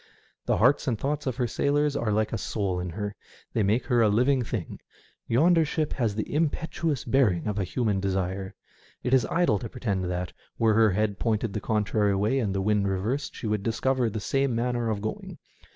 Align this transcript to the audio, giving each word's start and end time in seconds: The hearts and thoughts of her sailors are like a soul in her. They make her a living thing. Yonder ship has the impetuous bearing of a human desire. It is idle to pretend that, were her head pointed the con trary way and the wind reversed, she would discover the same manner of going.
The 0.47 0.57
hearts 0.57 0.87
and 0.87 0.97
thoughts 0.97 1.27
of 1.27 1.35
her 1.35 1.45
sailors 1.45 1.95
are 1.95 2.11
like 2.11 2.33
a 2.33 2.37
soul 2.39 2.79
in 2.79 2.89
her. 2.89 3.13
They 3.53 3.61
make 3.61 3.85
her 3.85 4.01
a 4.01 4.09
living 4.09 4.41
thing. 4.43 4.79
Yonder 5.27 5.63
ship 5.63 5.93
has 5.93 6.15
the 6.15 6.33
impetuous 6.33 7.05
bearing 7.05 7.45
of 7.45 7.59
a 7.59 7.63
human 7.63 7.99
desire. 7.99 8.55
It 9.03 9.13
is 9.13 9.27
idle 9.29 9.59
to 9.59 9.69
pretend 9.69 10.05
that, 10.05 10.33
were 10.57 10.73
her 10.73 10.89
head 10.93 11.19
pointed 11.19 11.53
the 11.53 11.61
con 11.61 11.85
trary 11.85 12.17
way 12.17 12.39
and 12.39 12.55
the 12.55 12.61
wind 12.63 12.87
reversed, 12.87 13.35
she 13.35 13.45
would 13.45 13.61
discover 13.61 14.09
the 14.09 14.19
same 14.19 14.55
manner 14.55 14.89
of 14.89 15.03
going. 15.03 15.37